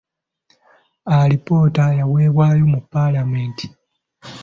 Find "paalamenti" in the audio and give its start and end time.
2.91-3.67